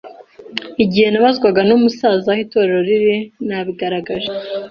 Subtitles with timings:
[0.83, 3.17] Igihe nabazwaga numusaza aho itorero riri,
[3.47, 4.29] nabigaragaje.